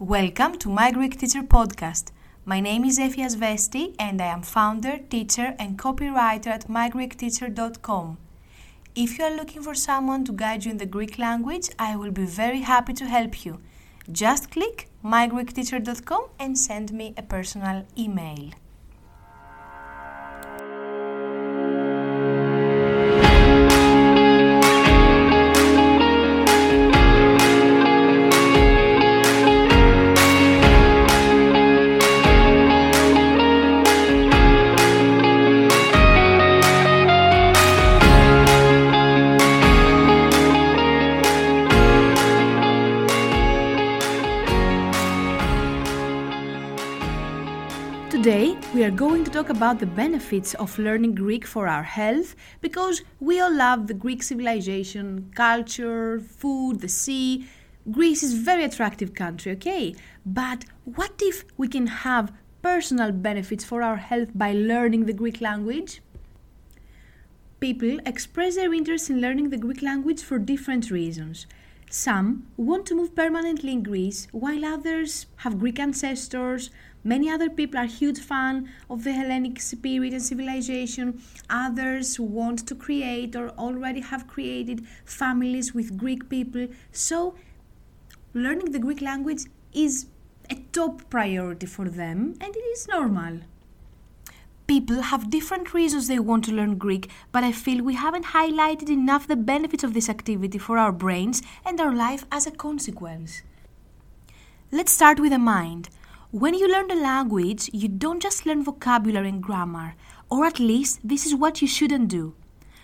Welcome 0.00 0.56
to 0.60 0.70
My 0.70 0.90
Greek 0.92 1.18
Teacher 1.20 1.42
Podcast. 1.42 2.12
My 2.46 2.58
name 2.58 2.86
is 2.86 2.98
Efia 2.98 3.26
Svesti 3.28 3.94
and 3.98 4.22
I 4.22 4.28
am 4.28 4.40
founder, 4.40 4.96
teacher, 4.96 5.54
and 5.58 5.78
copywriter 5.78 6.46
at 6.46 6.68
mygreekteacher.com. 6.68 8.16
If 8.94 9.18
you 9.18 9.24
are 9.26 9.36
looking 9.36 9.62
for 9.62 9.74
someone 9.74 10.24
to 10.24 10.32
guide 10.32 10.64
you 10.64 10.70
in 10.70 10.78
the 10.78 10.86
Greek 10.86 11.18
language, 11.18 11.68
I 11.78 11.96
will 11.96 12.12
be 12.12 12.24
very 12.24 12.62
happy 12.62 12.94
to 12.94 13.04
help 13.04 13.44
you. 13.44 13.60
Just 14.10 14.50
click 14.50 14.88
mygreekteacher.com 15.04 16.28
and 16.38 16.56
send 16.56 16.94
me 16.94 17.12
a 17.18 17.22
personal 17.22 17.84
email. 17.98 18.52
Talk 49.32 49.48
about 49.48 49.78
the 49.78 49.86
benefits 49.86 50.54
of 50.54 50.76
learning 50.76 51.14
Greek 51.14 51.46
for 51.46 51.68
our 51.68 51.84
health 51.84 52.34
because 52.60 53.02
we 53.20 53.38
all 53.38 53.54
love 53.54 53.86
the 53.86 53.94
Greek 53.94 54.24
civilization, 54.24 55.30
culture, 55.36 56.18
food, 56.18 56.80
the 56.80 56.88
sea. 56.88 57.46
Greece 57.92 58.24
is 58.24 58.34
a 58.34 58.42
very 58.42 58.64
attractive 58.64 59.14
country, 59.14 59.52
okay? 59.52 59.94
But 60.26 60.64
what 60.84 61.12
if 61.20 61.44
we 61.56 61.68
can 61.68 61.86
have 61.86 62.32
personal 62.60 63.12
benefits 63.12 63.62
for 63.62 63.82
our 63.82 63.98
health 63.98 64.30
by 64.34 64.52
learning 64.52 65.06
the 65.06 65.12
Greek 65.12 65.40
language? 65.40 66.02
People 67.60 68.00
express 68.04 68.56
their 68.56 68.74
interest 68.74 69.10
in 69.10 69.20
learning 69.20 69.50
the 69.50 69.58
Greek 69.58 69.80
language 69.80 70.22
for 70.22 70.40
different 70.40 70.90
reasons. 70.90 71.46
Some 71.92 72.46
want 72.56 72.86
to 72.86 72.94
move 72.94 73.16
permanently 73.16 73.72
in 73.72 73.82
Greece, 73.82 74.28
while 74.30 74.64
others 74.64 75.26
have 75.38 75.58
Greek 75.58 75.80
ancestors. 75.80 76.70
Many 77.02 77.28
other 77.28 77.50
people 77.50 77.80
are 77.80 77.86
huge 77.86 78.20
fan 78.20 78.70
of 78.88 79.02
the 79.02 79.12
Hellenic 79.12 79.60
spirit 79.60 80.12
and 80.12 80.22
civilization. 80.22 81.20
Others 81.50 82.20
want 82.20 82.64
to 82.68 82.76
create 82.76 83.34
or 83.34 83.48
already 83.58 84.02
have 84.02 84.28
created 84.28 84.86
families 85.04 85.74
with 85.74 85.98
Greek 85.98 86.28
people. 86.28 86.68
So, 86.92 87.34
learning 88.34 88.70
the 88.70 88.78
Greek 88.78 89.00
language 89.00 89.46
is 89.72 90.06
a 90.48 90.54
top 90.72 91.10
priority 91.10 91.66
for 91.66 91.88
them, 91.88 92.36
and 92.40 92.54
it 92.54 92.66
is 92.76 92.86
normal. 92.86 93.40
People 94.70 95.02
have 95.02 95.30
different 95.30 95.74
reasons 95.74 96.06
they 96.06 96.20
want 96.20 96.44
to 96.44 96.52
learn 96.52 96.78
Greek, 96.78 97.10
but 97.32 97.42
I 97.42 97.50
feel 97.50 97.82
we 97.82 97.94
haven't 97.94 98.26
highlighted 98.26 98.88
enough 98.88 99.26
the 99.26 99.34
benefits 99.34 99.82
of 99.82 99.94
this 99.94 100.08
activity 100.08 100.58
for 100.58 100.78
our 100.78 100.92
brains 100.92 101.42
and 101.66 101.80
our 101.80 101.92
life 101.92 102.24
as 102.30 102.46
a 102.46 102.52
consequence. 102.52 103.42
Let's 104.70 104.92
start 104.92 105.18
with 105.18 105.32
the 105.32 105.40
mind. 105.40 105.88
When 106.30 106.54
you 106.54 106.70
learn 106.70 106.86
the 106.86 106.94
language, 106.94 107.68
you 107.72 107.88
don't 107.88 108.22
just 108.22 108.46
learn 108.46 108.62
vocabulary 108.62 109.30
and 109.30 109.42
grammar, 109.42 109.96
or 110.30 110.44
at 110.46 110.60
least 110.60 111.00
this 111.02 111.26
is 111.26 111.34
what 111.34 111.60
you 111.60 111.66
shouldn't 111.66 112.06
do. 112.06 112.34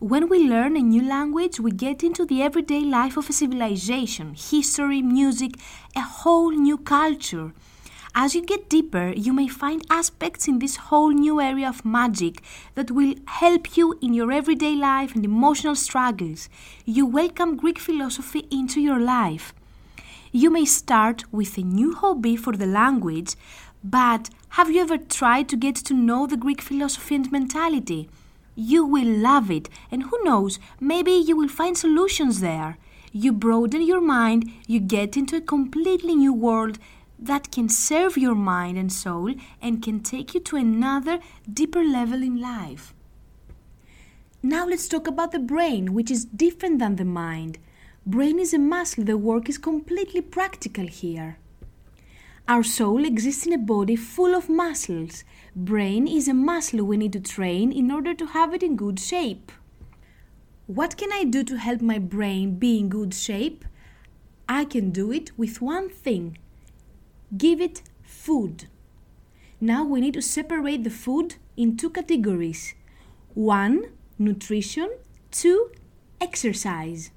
When 0.00 0.28
we 0.28 0.48
learn 0.48 0.76
a 0.76 0.80
new 0.80 1.08
language, 1.08 1.60
we 1.60 1.70
get 1.70 2.02
into 2.02 2.26
the 2.26 2.42
everyday 2.42 2.80
life 2.80 3.16
of 3.16 3.30
a 3.30 3.32
civilization, 3.32 4.34
history, 4.34 5.00
music, 5.00 5.52
a 5.94 6.00
whole 6.00 6.50
new 6.50 6.76
culture. 6.76 7.52
As 8.14 8.34
you 8.34 8.42
get 8.42 8.68
deeper, 8.68 9.12
you 9.14 9.32
may 9.32 9.48
find 9.48 9.84
aspects 9.90 10.48
in 10.48 10.58
this 10.58 10.76
whole 10.76 11.10
new 11.10 11.40
area 11.40 11.68
of 11.68 11.84
magic 11.84 12.42
that 12.74 12.90
will 12.90 13.14
help 13.26 13.76
you 13.76 13.98
in 14.00 14.14
your 14.14 14.32
everyday 14.32 14.74
life 14.74 15.14
and 15.14 15.24
emotional 15.24 15.76
struggles. 15.76 16.48
You 16.84 17.06
welcome 17.06 17.56
Greek 17.56 17.78
philosophy 17.78 18.48
into 18.50 18.80
your 18.80 18.98
life. 18.98 19.52
You 20.32 20.50
may 20.50 20.64
start 20.64 21.30
with 21.32 21.56
a 21.58 21.62
new 21.62 21.94
hobby 21.94 22.36
for 22.36 22.54
the 22.54 22.66
language, 22.66 23.34
but 23.84 24.30
have 24.50 24.70
you 24.70 24.80
ever 24.80 24.98
tried 24.98 25.48
to 25.50 25.56
get 25.56 25.76
to 25.76 25.94
know 25.94 26.26
the 26.26 26.36
Greek 26.36 26.60
philosophy 26.60 27.14
and 27.14 27.30
mentality? 27.30 28.08
You 28.56 28.84
will 28.84 29.06
love 29.06 29.50
it, 29.50 29.68
and 29.90 30.04
who 30.04 30.18
knows, 30.24 30.58
maybe 30.80 31.12
you 31.12 31.36
will 31.36 31.48
find 31.48 31.78
solutions 31.78 32.40
there. 32.40 32.76
You 33.12 33.32
broaden 33.32 33.82
your 33.82 34.00
mind, 34.00 34.50
you 34.66 34.80
get 34.80 35.16
into 35.16 35.36
a 35.36 35.40
completely 35.40 36.16
new 36.16 36.32
world 36.32 36.78
that 37.18 37.50
can 37.50 37.68
serve 37.68 38.16
your 38.16 38.34
mind 38.34 38.78
and 38.78 38.92
soul 38.92 39.34
and 39.60 39.82
can 39.82 40.00
take 40.00 40.34
you 40.34 40.40
to 40.40 40.56
another 40.56 41.18
deeper 41.52 41.82
level 41.82 42.22
in 42.22 42.40
life. 42.40 42.94
Now 44.42 44.66
let's 44.66 44.88
talk 44.88 45.06
about 45.08 45.32
the 45.32 45.40
brain, 45.40 45.94
which 45.94 46.10
is 46.10 46.24
different 46.24 46.78
than 46.78 46.96
the 46.96 47.04
mind. 47.04 47.58
Brain 48.06 48.38
is 48.38 48.54
a 48.54 48.58
muscle, 48.58 49.04
the 49.04 49.18
work 49.18 49.48
is 49.48 49.58
completely 49.58 50.20
practical 50.20 50.86
here. 50.86 51.38
Our 52.46 52.62
soul 52.62 53.04
exists 53.04 53.46
in 53.46 53.52
a 53.52 53.58
body 53.58 53.96
full 53.96 54.34
of 54.34 54.48
muscles. 54.48 55.24
Brain 55.54 56.06
is 56.06 56.28
a 56.28 56.34
muscle 56.34 56.84
we 56.84 56.96
need 56.96 57.12
to 57.12 57.20
train 57.20 57.72
in 57.72 57.90
order 57.90 58.14
to 58.14 58.26
have 58.26 58.54
it 58.54 58.62
in 58.62 58.76
good 58.76 58.98
shape. 58.98 59.52
What 60.66 60.96
can 60.96 61.12
I 61.12 61.24
do 61.24 61.44
to 61.44 61.58
help 61.58 61.82
my 61.82 61.98
brain 61.98 62.58
be 62.58 62.78
in 62.78 62.88
good 62.88 63.12
shape? 63.12 63.64
I 64.48 64.64
can 64.64 64.90
do 64.90 65.12
it 65.12 65.36
with 65.36 65.60
one 65.60 65.90
thing 65.90 66.38
give 67.36 67.60
it 67.60 67.82
food. 68.02 68.66
Now 69.60 69.84
we 69.84 70.00
need 70.00 70.14
to 70.14 70.22
separate 70.22 70.84
the 70.84 70.90
food 70.90 71.36
in 71.56 71.76
two 71.76 71.90
categories 71.90 72.74
one, 73.34 73.84
nutrition, 74.18 74.90
two, 75.30 75.70
exercise. 76.20 77.10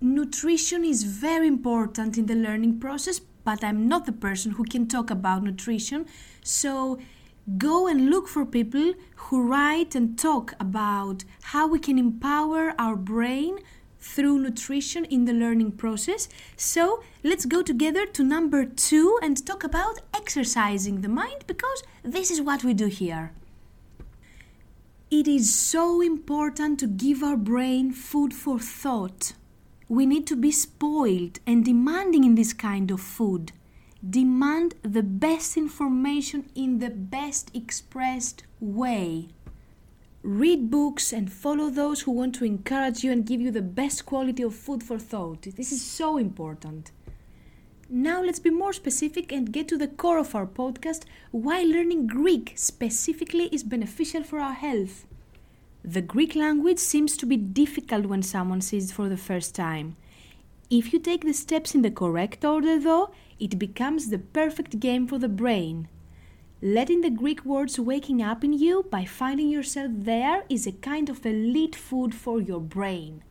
Nutrition 0.00 0.84
is 0.84 1.02
very 1.02 1.48
important 1.48 2.18
in 2.18 2.26
the 2.26 2.34
learning 2.34 2.78
process, 2.78 3.20
but 3.44 3.64
I'm 3.64 3.88
not 3.88 4.06
the 4.06 4.12
person 4.12 4.52
who 4.52 4.64
can 4.64 4.86
talk 4.86 5.10
about 5.10 5.42
nutrition. 5.42 6.06
So 6.42 6.98
go 7.56 7.86
and 7.86 8.10
look 8.10 8.28
for 8.28 8.44
people 8.44 8.92
who 9.16 9.48
write 9.48 9.94
and 9.94 10.18
talk 10.18 10.54
about 10.60 11.24
how 11.42 11.66
we 11.66 11.78
can 11.78 11.98
empower 11.98 12.74
our 12.78 12.96
brain 12.96 13.58
through 14.14 14.38
nutrition 14.38 15.04
in 15.04 15.24
the 15.26 15.32
learning 15.32 15.72
process. 15.72 16.28
So 16.56 17.02
let's 17.22 17.44
go 17.44 17.62
together 17.62 18.06
to 18.06 18.22
number 18.24 18.64
two 18.64 19.18
and 19.22 19.46
talk 19.46 19.62
about 19.64 20.00
exercising 20.14 21.02
the 21.02 21.08
mind 21.08 21.44
because 21.46 21.82
this 22.02 22.30
is 22.30 22.40
what 22.40 22.64
we 22.64 22.74
do 22.74 22.86
here. 22.86 23.32
It 25.10 25.26
is 25.26 25.54
so 25.54 26.00
important 26.00 26.80
to 26.80 26.86
give 26.86 27.22
our 27.22 27.36
brain 27.36 27.92
food 27.92 28.34
for 28.34 28.58
thought. 28.58 29.32
We 29.88 30.04
need 30.04 30.26
to 30.26 30.36
be 30.36 30.52
spoiled 30.52 31.40
and 31.46 31.64
demanding 31.64 32.24
in 32.24 32.34
this 32.34 32.52
kind 32.52 32.90
of 32.90 33.00
food. 33.00 33.52
Demand 34.08 34.74
the 34.82 35.02
best 35.02 35.56
information 35.56 36.50
in 36.54 36.78
the 36.78 36.90
best 36.90 37.50
expressed 37.54 38.44
way. 38.60 39.28
Read 40.22 40.68
books 40.68 41.12
and 41.12 41.32
follow 41.32 41.70
those 41.70 42.00
who 42.00 42.10
want 42.10 42.34
to 42.34 42.44
encourage 42.44 43.04
you 43.04 43.12
and 43.12 43.24
give 43.24 43.40
you 43.40 43.52
the 43.52 43.62
best 43.62 44.04
quality 44.04 44.42
of 44.42 44.52
food 44.52 44.82
for 44.82 44.98
thought. 44.98 45.42
This 45.42 45.70
is 45.70 45.80
so 45.80 46.16
important. 46.16 46.90
Now 47.88 48.22
let's 48.22 48.40
be 48.40 48.50
more 48.50 48.72
specific 48.72 49.30
and 49.30 49.52
get 49.52 49.68
to 49.68 49.78
the 49.78 49.86
core 49.86 50.18
of 50.18 50.34
our 50.34 50.46
podcast 50.46 51.04
why 51.30 51.62
learning 51.62 52.08
Greek 52.08 52.52
specifically 52.56 53.44
is 53.52 53.62
beneficial 53.62 54.24
for 54.24 54.40
our 54.40 54.54
health. 54.54 55.06
The 55.84 56.02
Greek 56.02 56.34
language 56.34 56.80
seems 56.80 57.16
to 57.16 57.24
be 57.24 57.36
difficult 57.36 58.06
when 58.06 58.22
someone 58.22 58.60
sees 58.60 58.90
it 58.90 58.94
for 58.94 59.08
the 59.08 59.16
first 59.16 59.54
time. 59.54 59.96
If 60.68 60.92
you 60.92 60.98
take 60.98 61.24
the 61.24 61.32
steps 61.32 61.74
in 61.74 61.82
the 61.82 61.90
correct 61.92 62.44
order, 62.44 62.78
though, 62.78 63.12
it 63.38 63.58
becomes 63.58 64.10
the 64.10 64.18
perfect 64.18 64.80
game 64.80 65.06
for 65.06 65.18
the 65.18 65.28
brain. 65.28 65.88
Letting 66.60 67.02
the 67.02 67.10
Greek 67.10 67.44
words 67.44 67.78
waking 67.78 68.20
up 68.20 68.42
in 68.42 68.52
you 68.52 68.84
by 68.90 69.04
finding 69.04 69.48
yourself 69.48 69.92
there 69.94 70.42
is 70.48 70.66
a 70.66 70.72
kind 70.72 71.08
of 71.08 71.24
elite 71.24 71.76
food 71.76 72.16
for 72.16 72.40
your 72.40 72.60
brain. 72.60 73.22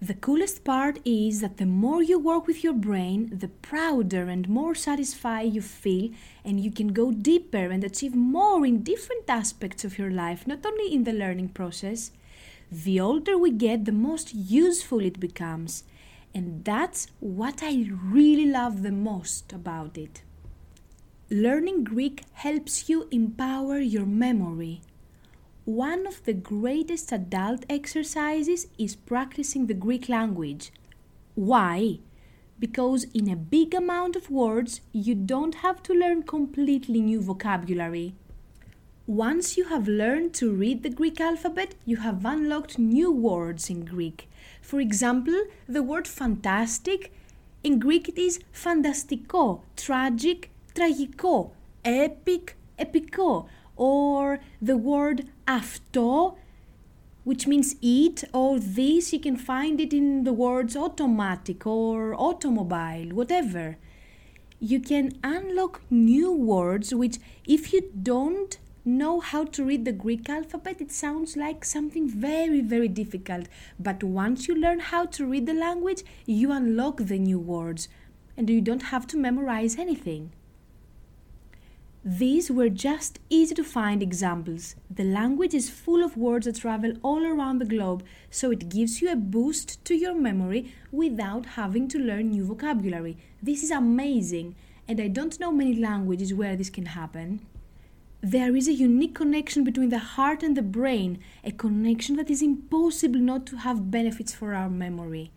The 0.00 0.14
coolest 0.14 0.64
part 0.64 0.98
is 1.04 1.40
that 1.40 1.58
the 1.58 1.66
more 1.66 2.02
you 2.02 2.18
work 2.18 2.48
with 2.48 2.64
your 2.64 2.72
brain, 2.72 3.30
the 3.38 3.46
prouder 3.46 4.24
and 4.28 4.48
more 4.48 4.74
satisfied 4.74 5.54
you 5.54 5.62
feel, 5.62 6.10
and 6.44 6.58
you 6.58 6.72
can 6.72 6.88
go 6.88 7.12
deeper 7.12 7.70
and 7.70 7.84
achieve 7.84 8.16
more 8.16 8.66
in 8.66 8.82
different 8.82 9.30
aspects 9.30 9.84
of 9.84 9.98
your 9.98 10.10
life, 10.10 10.48
not 10.48 10.66
only 10.66 10.92
in 10.92 11.04
the 11.04 11.12
learning 11.12 11.50
process. 11.50 12.10
The 12.72 12.98
older 12.98 13.38
we 13.38 13.52
get, 13.52 13.84
the 13.84 13.92
most 13.92 14.34
useful 14.34 14.98
it 14.98 15.20
becomes. 15.20 15.84
And 16.34 16.64
that's 16.64 17.06
what 17.20 17.62
I 17.62 17.88
really 17.88 18.46
love 18.46 18.82
the 18.82 18.90
most 18.90 19.52
about 19.52 19.96
it. 19.96 20.22
Learning 21.32 21.82
Greek 21.82 22.24
helps 22.34 22.90
you 22.90 23.08
empower 23.10 23.78
your 23.78 24.04
memory. 24.04 24.82
One 25.64 26.06
of 26.06 26.22
the 26.24 26.34
greatest 26.34 27.10
adult 27.10 27.64
exercises 27.70 28.66
is 28.76 28.94
practicing 28.94 29.66
the 29.66 29.72
Greek 29.72 30.10
language. 30.10 30.72
Why? 31.34 32.00
because 32.62 33.04
in 33.12 33.28
a 33.28 33.34
big 33.34 33.74
amount 33.74 34.14
of 34.14 34.30
words, 34.30 34.82
you 34.92 35.16
don't 35.16 35.56
have 35.56 35.82
to 35.82 35.92
learn 35.92 36.22
completely 36.22 37.00
new 37.00 37.20
vocabulary. 37.20 38.14
Once 39.04 39.56
you 39.56 39.64
have 39.64 39.88
learned 39.88 40.32
to 40.32 40.52
read 40.52 40.84
the 40.84 40.88
Greek 40.88 41.20
alphabet, 41.20 41.74
you 41.84 41.96
have 41.96 42.24
unlocked 42.24 42.78
new 42.78 43.10
words 43.10 43.68
in 43.68 43.84
Greek. 43.84 44.28
For 44.60 44.80
example, 44.80 45.42
the 45.68 45.82
word 45.82 46.06
fantastic, 46.06 47.12
in 47.64 47.80
Greek 47.80 48.08
it 48.08 48.16
is 48.16 48.38
fantastiko, 48.54 49.62
tragic, 49.76 50.51
tragiko, 50.73 51.51
epic, 51.83 52.55
epiko, 52.77 53.47
or 53.75 54.39
the 54.61 54.77
word 54.77 55.29
αυτό, 55.47 56.35
which 57.23 57.45
means 57.47 57.75
eat, 57.81 58.23
or 58.33 58.59
this, 58.59 59.11
you 59.11 59.19
can 59.19 59.35
find 59.35 59.81
it 59.81 59.93
in 59.93 60.23
the 60.23 60.33
words 60.33 60.75
automatic 60.75 61.67
or 61.67 62.15
automobile, 62.15 63.09
whatever. 63.09 63.77
You 64.59 64.79
can 64.79 65.13
unlock 65.23 65.81
new 65.89 66.31
words 66.31 66.93
which, 66.95 67.17
if 67.45 67.73
you 67.73 67.91
don't 68.01 68.57
know 68.85 69.19
how 69.19 69.43
to 69.43 69.65
read 69.65 69.83
the 69.83 69.91
Greek 69.91 70.29
alphabet, 70.29 70.79
it 70.79 70.91
sounds 70.91 71.35
like 71.35 71.65
something 71.65 72.07
very, 72.09 72.61
very 72.61 72.87
difficult. 72.87 73.47
But 73.77 74.03
once 74.03 74.47
you 74.47 74.55
learn 74.55 74.79
how 74.79 75.05
to 75.07 75.25
read 75.25 75.45
the 75.45 75.53
language, 75.53 76.03
you 76.25 76.51
unlock 76.51 76.97
the 76.97 77.19
new 77.19 77.37
words 77.37 77.89
and 78.37 78.49
you 78.49 78.61
don't 78.61 78.83
have 78.83 79.05
to 79.07 79.17
memorize 79.17 79.77
anything. 79.77 80.31
These 82.04 82.50
were 82.50 82.68
just 82.68 83.20
easy 83.30 83.54
to 83.54 83.62
find 83.62 84.02
examples. 84.02 84.74
The 84.90 85.04
language 85.04 85.54
is 85.54 85.70
full 85.70 86.02
of 86.02 86.16
words 86.16 86.46
that 86.46 86.56
travel 86.56 86.94
all 87.00 87.24
around 87.24 87.60
the 87.60 87.64
globe, 87.64 88.02
so 88.28 88.50
it 88.50 88.68
gives 88.68 89.00
you 89.00 89.12
a 89.12 89.14
boost 89.14 89.84
to 89.84 89.94
your 89.94 90.16
memory 90.16 90.74
without 90.90 91.46
having 91.46 91.86
to 91.88 92.00
learn 92.00 92.30
new 92.30 92.44
vocabulary. 92.44 93.18
This 93.40 93.62
is 93.62 93.70
amazing, 93.70 94.56
and 94.88 95.00
I 95.00 95.06
don't 95.06 95.38
know 95.38 95.52
many 95.52 95.76
languages 95.76 96.34
where 96.34 96.56
this 96.56 96.70
can 96.70 96.86
happen. 96.86 97.46
There 98.20 98.56
is 98.56 98.66
a 98.66 98.72
unique 98.72 99.14
connection 99.14 99.62
between 99.62 99.90
the 99.90 100.00
heart 100.00 100.42
and 100.42 100.56
the 100.56 100.62
brain, 100.62 101.20
a 101.44 101.52
connection 101.52 102.16
that 102.16 102.30
is 102.30 102.42
impossible 102.42 103.20
not 103.20 103.46
to 103.46 103.58
have 103.58 103.92
benefits 103.92 104.34
for 104.34 104.54
our 104.54 104.68
memory. 104.68 105.30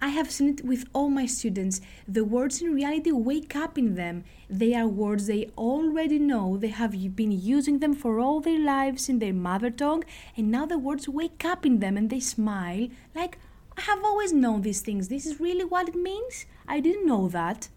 I 0.00 0.08
have 0.08 0.30
seen 0.30 0.50
it 0.50 0.64
with 0.64 0.84
all 0.92 1.10
my 1.10 1.26
students. 1.26 1.80
The 2.06 2.24
words 2.24 2.62
in 2.62 2.72
reality 2.72 3.10
wake 3.10 3.56
up 3.56 3.76
in 3.76 3.96
them. 3.96 4.22
They 4.48 4.74
are 4.74 4.86
words 4.86 5.26
they 5.26 5.50
already 5.58 6.20
know. 6.20 6.56
They 6.56 6.68
have 6.68 6.92
been 7.16 7.32
using 7.32 7.80
them 7.80 7.94
for 7.94 8.20
all 8.20 8.40
their 8.40 8.60
lives 8.60 9.08
in 9.08 9.18
their 9.18 9.32
mother 9.32 9.70
tongue, 9.70 10.04
and 10.36 10.50
now 10.50 10.66
the 10.66 10.78
words 10.78 11.08
wake 11.08 11.44
up 11.44 11.66
in 11.66 11.80
them 11.80 11.96
and 11.96 12.10
they 12.10 12.20
smile 12.20 12.88
like, 13.14 13.38
I 13.76 13.80
have 13.82 14.04
always 14.04 14.32
known 14.32 14.62
these 14.62 14.80
things. 14.80 15.08
This 15.08 15.26
is 15.26 15.40
really 15.40 15.64
what 15.64 15.88
it 15.88 15.94
means? 15.94 16.46
I 16.66 16.78
didn't 16.80 17.06
know 17.06 17.28
that. 17.28 17.68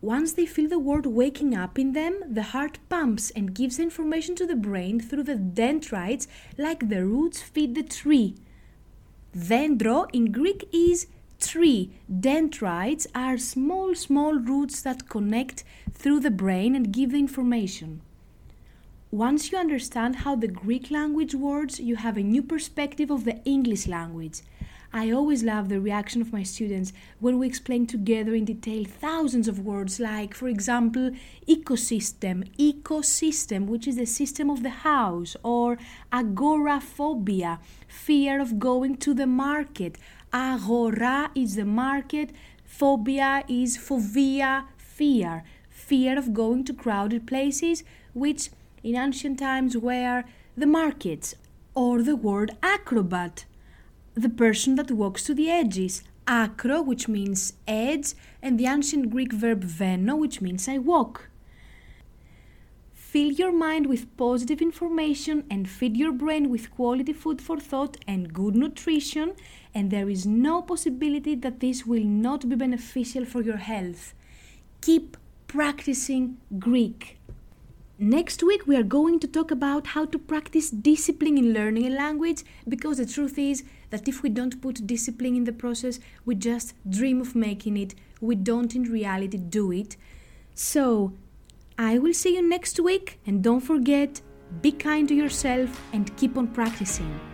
Once 0.00 0.32
they 0.32 0.46
feel 0.46 0.68
the 0.68 0.80
word 0.80 1.06
waking 1.06 1.54
up 1.54 1.78
in 1.78 1.92
them, 1.92 2.22
the 2.28 2.42
heart 2.42 2.78
pumps 2.88 3.30
and 3.30 3.54
gives 3.54 3.78
information 3.78 4.34
to 4.34 4.46
the 4.46 4.56
brain 4.56 4.98
through 4.98 5.22
the 5.22 5.36
dendrites 5.36 6.26
like 6.58 6.88
the 6.88 7.06
roots 7.06 7.40
feed 7.40 7.76
the 7.76 7.84
tree. 7.84 8.34
Dendro 9.36 10.08
in 10.12 10.32
Greek 10.32 10.68
is 10.72 11.06
tree. 11.42 11.90
Dendrites 12.08 13.06
are 13.14 13.36
small, 13.36 13.94
small 13.94 14.34
roots 14.34 14.82
that 14.82 15.08
connect 15.08 15.64
through 15.92 16.20
the 16.20 16.30
brain 16.30 16.74
and 16.76 16.92
give 16.92 17.10
the 17.12 17.18
information. 17.18 18.00
Once 19.10 19.52
you 19.52 19.58
understand 19.58 20.16
how 20.16 20.34
the 20.34 20.48
Greek 20.48 20.90
language 20.90 21.34
works, 21.34 21.78
you 21.78 21.96
have 21.96 22.16
a 22.16 22.22
new 22.22 22.42
perspective 22.42 23.10
of 23.10 23.24
the 23.24 23.42
English 23.44 23.86
language. 23.86 24.40
I 24.94 25.10
always 25.10 25.42
love 25.42 25.68
the 25.68 25.80
reaction 25.80 26.20
of 26.20 26.34
my 26.34 26.42
students 26.42 26.92
when 27.18 27.38
we 27.38 27.46
explain 27.46 27.86
together 27.86 28.34
in 28.34 28.44
detail 28.44 28.84
thousands 28.84 29.48
of 29.48 29.58
words, 29.58 29.98
like, 29.98 30.34
for 30.34 30.48
example, 30.48 31.12
ecosystem, 31.48 32.36
ecosystem, 32.58 33.66
which 33.66 33.88
is 33.88 33.96
the 33.96 34.06
system 34.06 34.50
of 34.50 34.62
the 34.62 34.76
house, 34.90 35.34
or 35.42 35.78
agoraphobia, 36.12 37.58
fear 37.88 38.38
of 38.38 38.58
going 38.58 38.96
to 38.98 39.14
the 39.14 39.26
market. 39.26 39.96
Agora 40.32 41.30
is 41.34 41.56
the 41.56 41.64
market, 41.66 42.30
phobia 42.64 43.44
is 43.48 43.76
phobia, 43.76 44.66
fear, 44.78 45.44
fear 45.68 46.18
of 46.18 46.32
going 46.32 46.64
to 46.64 46.72
crowded 46.72 47.26
places, 47.26 47.84
which 48.14 48.48
in 48.82 48.96
ancient 48.96 49.38
times 49.38 49.76
were 49.76 50.24
the 50.56 50.66
markets, 50.66 51.34
or 51.74 52.02
the 52.02 52.16
word 52.16 52.56
acrobat 52.62 53.44
the 54.14 54.30
person 54.30 54.76
that 54.76 54.90
walks 54.90 55.24
to 55.24 55.34
the 55.34 55.50
edges. 55.50 56.02
Acro, 56.26 56.80
which 56.80 57.08
means 57.08 57.54
edge, 57.66 58.14
and 58.40 58.58
the 58.58 58.66
ancient 58.66 59.10
Greek 59.10 59.32
verb 59.32 59.64
veno, 59.64 60.16
which 60.16 60.40
means 60.40 60.68
I 60.68 60.78
walk. 60.78 61.28
Fill 63.12 63.32
your 63.32 63.52
mind 63.52 63.88
with 63.88 64.16
positive 64.16 64.62
information 64.62 65.44
and 65.50 65.68
feed 65.68 65.98
your 65.98 66.12
brain 66.12 66.48
with 66.48 66.70
quality 66.70 67.12
food 67.12 67.42
for 67.42 67.60
thought 67.60 67.98
and 68.08 68.32
good 68.32 68.56
nutrition, 68.56 69.34
and 69.74 69.90
there 69.90 70.08
is 70.08 70.24
no 70.24 70.62
possibility 70.62 71.34
that 71.34 71.60
this 71.60 71.84
will 71.84 72.04
not 72.04 72.48
be 72.48 72.56
beneficial 72.56 73.26
for 73.26 73.42
your 73.42 73.58
health. 73.58 74.14
Keep 74.80 75.18
practicing 75.46 76.38
Greek. 76.58 77.18
Next 77.98 78.42
week, 78.42 78.66
we 78.66 78.76
are 78.76 78.82
going 78.82 79.20
to 79.20 79.28
talk 79.28 79.50
about 79.50 79.88
how 79.88 80.06
to 80.06 80.18
practice 80.18 80.70
discipline 80.70 81.36
in 81.36 81.52
learning 81.52 81.88
a 81.88 81.90
language 81.90 82.44
because 82.66 82.96
the 82.96 83.04
truth 83.04 83.36
is 83.36 83.62
that 83.90 84.08
if 84.08 84.22
we 84.22 84.30
don't 84.30 84.62
put 84.62 84.86
discipline 84.86 85.36
in 85.36 85.44
the 85.44 85.52
process, 85.52 86.00
we 86.24 86.34
just 86.34 86.72
dream 86.88 87.20
of 87.20 87.34
making 87.34 87.76
it, 87.76 87.94
we 88.22 88.36
don't 88.36 88.74
in 88.74 88.84
reality 88.84 89.36
do 89.36 89.70
it. 89.70 89.98
So, 90.54 91.12
I 91.78 91.98
will 91.98 92.14
see 92.14 92.36
you 92.36 92.48
next 92.48 92.78
week, 92.80 93.18
and 93.26 93.42
don't 93.42 93.60
forget 93.60 94.20
be 94.60 94.72
kind 94.72 95.08
to 95.08 95.14
yourself 95.14 95.80
and 95.92 96.14
keep 96.16 96.36
on 96.36 96.48
practicing. 96.48 97.31